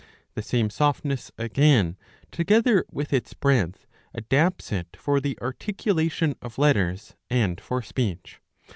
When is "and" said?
7.29-7.61